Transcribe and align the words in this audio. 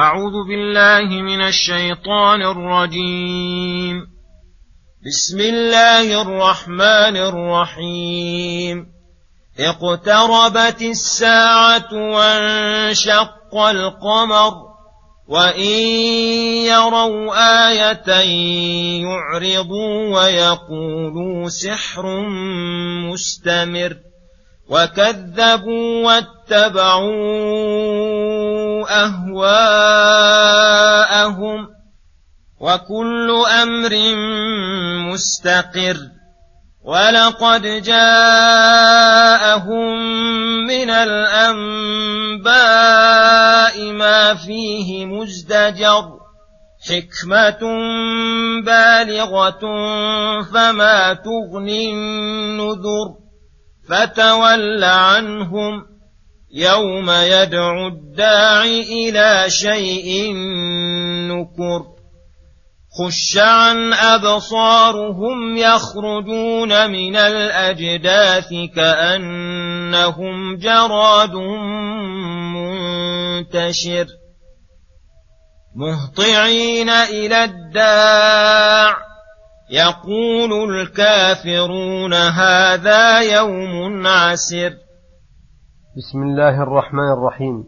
أعوذ 0.00 0.48
بالله 0.48 1.22
من 1.22 1.40
الشيطان 1.40 2.42
الرجيم. 2.42 4.06
بسم 5.06 5.40
الله 5.40 6.22
الرحمن 6.22 7.16
الرحيم. 7.16 8.86
اقتربت 9.58 10.82
الساعة 10.82 11.92
وانشق 11.92 13.56
القمر 13.56 14.52
وإن 15.28 15.78
يروا 16.64 17.34
آية 17.68 18.10
يعرضوا 19.04 20.16
ويقولوا 20.16 21.48
سحر 21.48 22.26
مستمر 23.12 23.96
وكذبوا 24.70 26.06
واتبعوا 26.06 27.10
أهواءهم 28.88 30.60
وكل 32.60 33.44
أمر 33.62 34.14
مستقر 35.12 35.96
ولقد 36.84 37.62
جاءهم 37.82 38.80
من 40.66 40.90
الأنباء 40.90 42.40
ما 43.92 44.34
فيه 44.34 45.06
مزدجر 45.06 46.20
حكمة 46.88 47.60
بالغة 48.64 49.60
فما 50.42 51.14
تغني 51.14 51.92
النذر 51.92 53.08
فتول 53.88 54.84
عنهم 54.84 55.86
يوم 56.52 57.10
يدعو 57.10 57.86
الداع 57.86 58.64
إلى 58.64 59.44
شيء 59.50 60.32
نكر 61.30 61.82
خش 62.98 63.38
عن 63.38 63.92
أبصارهم 63.92 65.56
يخرجون 65.56 66.90
من 66.90 67.16
الأجداث 67.16 68.48
كأنهم 68.76 70.56
جراد 70.56 71.34
منتشر 72.54 74.06
مهطعين 75.76 76.88
إلى 76.90 77.44
الداع 77.44 78.96
يقول 79.70 80.80
الكافرون 80.80 82.14
هذا 82.14 83.20
يوم 83.20 84.06
عسر 84.06 84.74
بسم 85.96 86.22
الله 86.22 86.62
الرحمن 86.62 87.12
الرحيم 87.12 87.64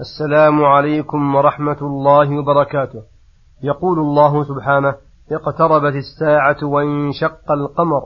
السلام 0.00 0.64
عليكم 0.64 1.34
ورحمة 1.34 1.76
الله 1.82 2.38
وبركاته 2.38 3.02
يقول 3.62 3.98
الله 3.98 4.44
سبحانه 4.44 4.94
اقتربت 5.32 5.94
الساعة 5.94 6.56
وانشق 6.62 7.52
القمر 7.52 8.02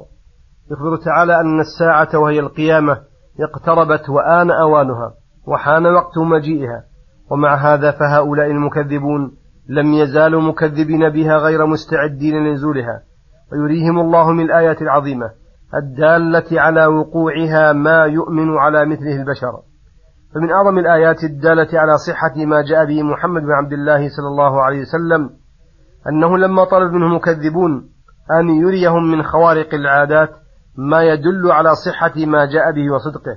يخبر 0.70 0.96
تعالى 0.96 1.40
أن 1.40 1.60
الساعة 1.60 2.08
وهي 2.18 2.40
القيامة 2.40 3.00
اقتربت 3.40 4.08
وآن 4.08 4.50
أوانها 4.50 5.14
وحان 5.46 5.86
وقت 5.86 6.18
مجيئها 6.18 6.84
ومع 7.30 7.54
هذا 7.54 7.90
فهؤلاء 7.90 8.46
المكذبون 8.46 9.36
لم 9.68 9.92
يزالوا 9.92 10.40
مكذبين 10.40 11.08
بها 11.08 11.36
غير 11.36 11.66
مستعدين 11.66 12.34
لنزولها 12.34 13.02
ويريهم 13.52 14.00
الله 14.00 14.32
من 14.32 14.44
الآيات 14.44 14.82
العظيمة 14.82 15.30
الدالة 15.82 16.60
على 16.60 16.86
وقوعها 16.86 17.72
ما 17.72 18.04
يؤمن 18.04 18.58
على 18.58 18.86
مثله 18.86 19.16
البشر. 19.16 19.52
فمن 20.34 20.50
أعظم 20.50 20.78
الآيات 20.78 21.24
الدالة 21.24 21.80
على 21.80 21.98
صحة 21.98 22.44
ما 22.44 22.62
جاء 22.62 22.84
به 22.84 23.02
محمد 23.02 23.42
بن 23.42 23.52
عبد 23.52 23.72
الله 23.72 24.08
صلى 24.08 24.26
الله 24.26 24.62
عليه 24.62 24.80
وسلم 24.80 25.30
أنه 26.08 26.38
لما 26.38 26.64
طلب 26.64 26.92
منه 26.92 27.08
مكذبون 27.08 27.88
أن 28.40 28.48
يريهم 28.48 29.10
من 29.10 29.22
خوارق 29.22 29.74
العادات 29.74 30.30
ما 30.76 31.02
يدل 31.02 31.52
على 31.52 31.70
صحة 31.74 32.26
ما 32.26 32.44
جاء 32.44 32.72
به 32.72 32.92
وصدقه. 32.94 33.36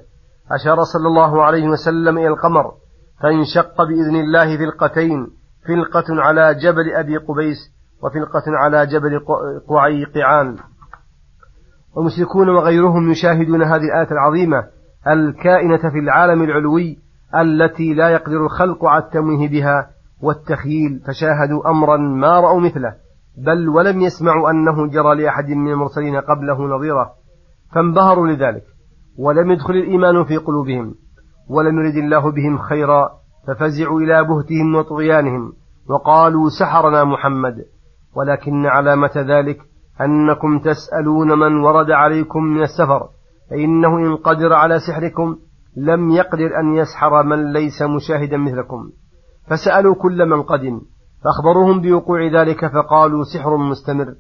أشار 0.51 0.83
صلى 0.83 1.07
الله 1.07 1.43
عليه 1.43 1.67
وسلم 1.67 2.17
إلى 2.17 2.27
القمر 2.27 2.71
فانشق 3.21 3.83
بإذن 3.83 4.15
الله 4.15 4.57
فلقتين 4.57 5.27
فلقة 5.67 6.05
على 6.09 6.55
جبل 6.55 6.91
أبي 6.95 7.17
قبيس 7.17 7.57
وفلقة 8.03 8.43
على 8.47 8.85
جبل 8.85 9.19
قعي 9.69 10.05
قعان 10.05 10.57
والمشركون 11.97 12.49
وغيرهم 12.49 13.11
يشاهدون 13.11 13.63
هذه 13.63 13.83
الآية 13.83 14.11
العظيمة 14.11 14.63
الكائنة 15.07 15.77
في 15.77 15.99
العالم 15.99 16.43
العلوي 16.43 16.97
التي 17.35 17.93
لا 17.93 18.09
يقدر 18.09 18.45
الخلق 18.45 18.85
على 18.85 19.03
التمويه 19.03 19.49
بها 19.49 19.89
والتخييل 20.21 20.99
فشاهدوا 21.07 21.69
أمرا 21.69 21.97
ما 21.97 22.39
رأوا 22.39 22.59
مثله 22.59 22.95
بل 23.37 23.69
ولم 23.69 24.01
يسمعوا 24.01 24.49
أنه 24.49 24.87
جرى 24.87 25.23
لأحد 25.23 25.49
من 25.49 25.71
المرسلين 25.71 26.15
قبله 26.15 26.61
نظيره 26.61 27.11
فانبهروا 27.75 28.27
لذلك 28.27 28.63
ولم 29.19 29.51
يدخل 29.51 29.73
الإيمان 29.73 30.23
في 30.23 30.37
قلوبهم 30.37 30.95
ولم 31.49 31.79
يرد 31.79 31.95
الله 31.95 32.31
بهم 32.31 32.57
خيرا 32.57 33.09
ففزعوا 33.47 33.99
إلى 33.99 34.23
بهتهم 34.23 34.75
وطغيانهم 34.75 35.53
وقالوا 35.89 36.49
سحرنا 36.59 37.03
محمد 37.03 37.55
ولكن 38.15 38.65
علامة 38.65 39.11
ذلك 39.15 39.57
أنكم 40.01 40.59
تسألون 40.59 41.39
من 41.39 41.57
ورد 41.63 41.91
عليكم 41.91 42.43
من 42.43 42.61
السفر 42.61 43.09
فإنه 43.49 43.97
إن 43.97 44.15
قدر 44.15 44.53
على 44.53 44.79
سحركم 44.79 45.35
لم 45.77 46.11
يقدر 46.11 46.59
أن 46.59 46.75
يسحر 46.75 47.23
من 47.23 47.53
ليس 47.53 47.81
مشاهدا 47.81 48.37
مثلكم. 48.37 48.89
فسألوا 49.49 49.95
كل 49.95 50.25
من 50.25 50.41
قدم 50.41 50.81
فأخبروهم 51.23 51.81
بوقوع 51.81 52.19
ذلك 52.41 52.65
فقالوا 52.65 53.23
سحر 53.23 53.57
مستمر 53.57 54.15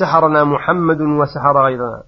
سحرنا 0.00 0.44
محمد 0.44 1.00
وسحر 1.00 1.64
غيرنا. 1.64 2.02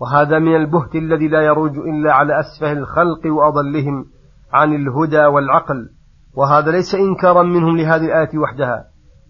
وهذا 0.00 0.38
من 0.38 0.56
البهت 0.56 0.94
الذي 0.94 1.28
لا 1.28 1.42
يروج 1.42 1.78
إلا 1.78 2.12
على 2.12 2.40
أسفه 2.40 2.72
الخلق 2.72 3.26
وأضلهم 3.26 4.04
عن 4.52 4.74
الهدى 4.74 5.24
والعقل. 5.26 5.88
وهذا 6.36 6.70
ليس 6.70 6.94
إنكارا 6.94 7.42
منهم 7.42 7.76
لهذه 7.76 8.04
الآية 8.04 8.38
وحدها 8.38 8.84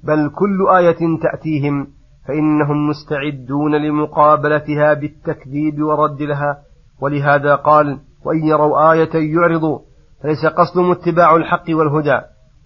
بل 0.04 0.30
كل 0.34 0.68
آية 0.76 0.98
تأتيهم 1.22 1.86
فإنهم 2.28 2.88
مستعدون 2.88 3.74
لمقابلتها 3.74 4.94
بالتكذيب 4.94 5.82
والرد 5.82 6.22
لها 6.22 6.58
ولهذا 7.00 7.54
قال 7.54 7.98
وإن 8.24 8.46
يروا 8.46 8.92
آية 8.92 9.34
يعرضوا 9.34 9.78
فليس 10.22 10.46
قصدهم 10.46 10.90
اتباع 10.90 11.36
الحق 11.36 11.64
والهدى 11.68 12.20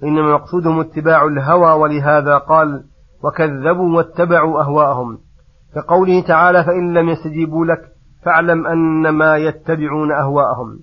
إنما 0.05 0.35
مقصودهم 0.35 0.81
اتباع 0.81 1.25
الهوى. 1.25 1.73
ولهذا 1.73 2.39
قال 2.39 2.85
وكذبوا 3.25 3.97
واتبعوا 3.97 4.61
أهواءهم. 4.61 5.19
كقوله 5.75 6.21
تعالى 6.21 6.65
فإن 6.65 6.95
لم 6.95 7.09
يستجيبوا 7.09 7.67
لك 7.67 7.81
فاعلم 8.25 8.67
أنما 8.67 9.37
يتبعون 9.37 10.13
أهواءهم. 10.13 10.79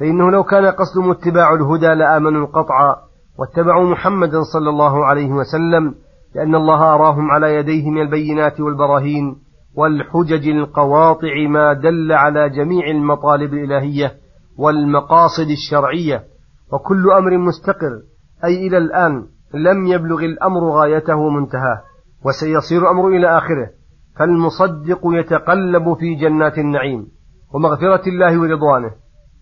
فإنه 0.00 0.30
لو 0.30 0.44
كان 0.44 0.66
قصدهم 0.66 1.10
اتباع 1.10 1.54
الهدى 1.54 1.94
لآمنوا 1.94 2.46
قطعا 2.46 2.96
واتبعوا 3.38 3.90
محمدا 3.90 4.42
صلى 4.52 4.70
الله 4.70 5.04
عليه 5.06 5.32
وسلم 5.32 5.94
لأن 6.34 6.54
الله 6.54 6.94
أراهم 6.94 7.30
على 7.30 7.54
يديه 7.54 7.90
من 7.90 8.02
البينات 8.02 8.60
والبراهين 8.60 9.36
والحجج 9.74 10.48
القواطع 10.48 11.48
ما 11.48 11.72
دل 11.72 12.12
على 12.12 12.48
جميع 12.48 12.86
المطالب 12.86 13.54
الإلهية 13.54 14.12
والمقاصد 14.58 15.46
الشرعية 15.50 16.24
وكل 16.72 17.10
أمر 17.10 17.38
مستقر 17.38 18.00
أي 18.44 18.66
إلى 18.66 18.78
الآن 18.78 19.26
لم 19.54 19.86
يبلغ 19.86 20.18
الأمر 20.18 20.70
غايته 20.70 21.16
ومنتهاه 21.16 21.82
وسيصير 22.24 22.90
أمر 22.90 23.08
إلى 23.08 23.38
آخره 23.38 23.70
فالمصدق 24.18 25.00
يتقلب 25.04 25.94
في 25.94 26.14
جنات 26.14 26.58
النعيم 26.58 27.06
ومغفرة 27.54 28.08
الله 28.08 28.40
ورضوانه 28.40 28.90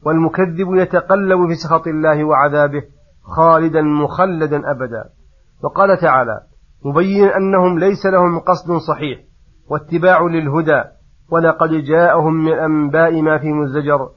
والمكذب 0.07 0.75
يتقلب 0.75 1.49
في 1.49 1.55
سخط 1.55 1.87
الله 1.87 2.25
وعذابه 2.25 2.83
خالدا 3.37 3.83
مخلدا 3.83 4.71
أبدا. 4.71 5.05
وقال 5.65 6.01
تعالى 6.01 6.41
مبينا 6.85 7.37
أنهم 7.37 7.79
ليس 7.79 8.07
لهم 8.07 8.39
قصد 8.39 8.77
صحيح 8.89 9.19
واتباع 9.71 10.23
للهدى 10.23 10.83
ولقد 11.31 11.71
جاءهم 11.71 12.35
من 12.35 12.53
أنباء 12.53 13.23
ما 13.23 13.39
في 13.39 13.53
مزدجر 13.53 14.09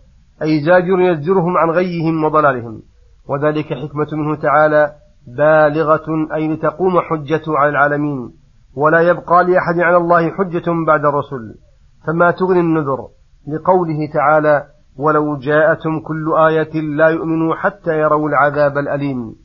أي 0.41 0.61
زاجر 0.61 0.99
يزجرهم 1.01 1.57
عن 1.57 1.69
غيهم 1.69 2.23
وضلالهم. 2.23 2.81
وذلك 3.29 3.65
حكمة 3.65 4.07
منه 4.13 4.35
تعالى 4.35 4.91
بالغة 5.37 6.35
أي 6.35 6.53
لتقوم 6.53 6.99
حجته 6.99 7.57
على 7.57 7.69
العالمين 7.69 8.31
ولا 8.75 9.01
يبقى 9.01 9.43
لأحد 9.43 9.79
على 9.79 9.97
الله 9.97 10.29
حجة 10.29 10.85
بعد 10.87 11.05
الرسل. 11.05 11.55
فما 12.07 12.31
تغني 12.31 12.59
النذر 12.59 13.07
لقوله 13.47 14.07
تعالى 14.13 14.65
ولو 14.97 15.37
جاءتم 15.37 15.99
كل 15.99 16.33
آية 16.37 16.81
لا 16.81 17.07
يؤمنوا 17.07 17.55
حتى 17.55 17.99
يروا 17.99 18.29
العذاب 18.29 18.77
الأليم 18.77 19.35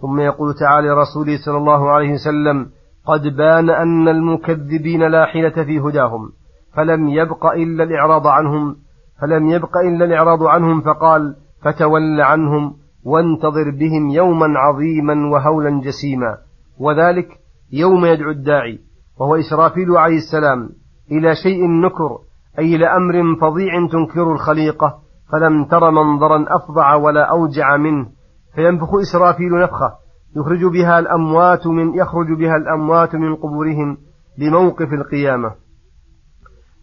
ثم 0.00 0.20
يقول 0.20 0.54
تعالى 0.54 0.90
رسوله 0.90 1.38
صلى 1.44 1.56
الله 1.56 1.90
عليه 1.90 2.12
وسلم 2.12 2.66
قد 3.06 3.22
بان 3.36 3.70
أن 3.70 4.08
المكذبين 4.08 5.02
لا 5.02 5.26
حيلة 5.26 5.64
في 5.64 5.80
هداهم 5.80 6.30
فلم 6.74 7.08
يبق 7.08 7.46
إلا 7.46 7.84
الإعراض 7.84 8.26
عنهم 8.26 8.76
فلم 9.20 9.48
يبق 9.48 9.76
إلا 9.76 10.04
الإعراض 10.04 10.42
عنهم 10.42 10.80
فقال 10.80 11.36
فتول 11.62 12.20
عنهم 12.20 12.74
وانتظر 13.04 13.70
بهم 13.70 14.10
يوما 14.10 14.58
عظيما 14.58 15.30
وهولا 15.32 15.80
جسيما 15.80 16.38
وذلك 16.78 17.28
يوم 17.72 18.04
يدعو 18.06 18.30
الداعي 18.30 18.78
وهو 19.20 19.36
إسرافيل 19.36 19.90
عليه 19.90 20.16
السلام 20.16 20.68
إلى 21.12 21.34
شيء 21.34 21.66
نكر 21.66 22.18
أي 22.58 22.74
إلى 22.74 22.86
أمر 22.86 23.40
فظيع 23.40 23.86
تنكر 23.92 24.32
الخليقة 24.32 24.98
فلم 25.32 25.64
تر 25.64 25.90
منظرا 25.90 26.44
أفظع 26.48 26.94
ولا 26.94 27.24
أوجع 27.24 27.76
منه. 27.76 28.06
فينفخ 28.58 28.94
إسرافيل 28.94 29.60
نفخة. 29.62 29.92
يخرج 30.36 30.64
بها 30.64 30.98
الأموات 30.98 31.66
من 31.66 31.94
يخرج 31.94 32.32
بها 32.38 32.56
الأموات 32.56 33.14
من 33.14 33.36
قبورهم 33.36 33.96
لموقف 34.38 34.92
القيامة. 34.92 35.54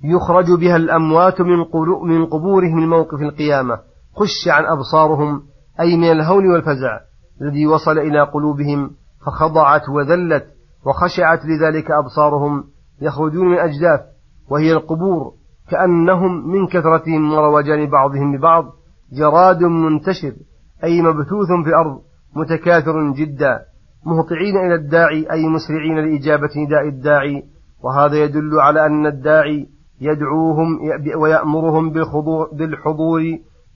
يخرج 0.04 0.60
بها 0.60 0.75
الأموات 0.75 1.42
من 1.42 1.57
من 2.04 2.25
قبورهم 2.25 2.80
لموقف 2.80 3.22
القيامة. 3.22 3.80
خش 4.16 4.48
عن 4.48 4.66
أبصارهم 4.66 5.42
أي 5.80 5.98
من 5.98 6.12
الهول 6.12 6.48
والفزع 6.48 7.00
الذي 7.42 7.68
وصل 7.68 7.98
إلى 7.98 8.22
قلوبهم 8.22 8.92
فخضعت 9.25 9.89
وذلت 9.89 10.45
وخشعت 10.86 11.39
لذلك 11.45 11.92
أبصارهم. 11.92 12.63
يخرجون 13.01 13.48
من 13.48 13.57
أجداث 13.57 14.01
وهي 14.50 14.74
القبور 14.74 15.33
كأنهم 15.69 16.51
من 16.51 16.68
كثرتهم 16.68 17.33
وروجان 17.33 17.89
بعضهم 17.89 18.38
ببعض 18.38 18.66
جراد 19.13 19.63
منتشر. 19.63 20.33
أي 20.86 21.02
مبثوث 21.02 21.48
في 21.64 21.70
الأرض 21.70 22.02
متكاثر 22.36 23.12
جدا 23.12 23.60
مهطعين 24.06 24.58
إلى 24.58 24.76
الداعي 24.76 25.32
أي 25.32 25.48
مسرعين 25.48 25.98
لإجابة 26.00 26.50
نداء 26.66 26.88
الداعي. 26.88 27.44
وهذا 27.84 28.16
يدل 28.16 28.60
على 28.60 28.86
أن 28.86 29.06
الداعي 29.06 29.68
يدعوهم 30.02 30.80
ويأمرهم 31.18 31.90
بالحضور 32.54 33.22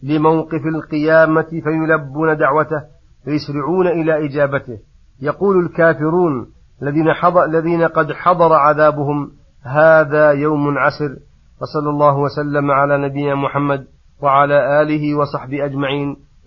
لموقف 0.04 0.62
القيامة 0.76 1.48
فيلبون 1.64 2.38
دعوته 2.38 2.82
فيسرعون 3.26 3.88
إلى 3.88 4.26
إجابته. 4.26 4.78
يقول 5.22 5.66
الكافرون 5.66 6.48
الذين, 6.82 7.14
حضر 7.14 7.46
الذين 7.46 7.84
قد 7.84 8.12
حضر 8.12 8.54
عذابهم 8.54 9.32
هذا 9.64 10.32
يوم 10.32 10.78
عسر. 10.78 11.16
وصلى 11.62 11.90
الله 11.90 12.18
وسلم 12.18 12.72
على 12.72 13.08
نبينا 13.08 13.36
محمد 13.36 13.86
وعلى 14.22 14.82
آله 14.82 15.16
وصحبه 15.16 15.66
أجمعين. 15.66 16.16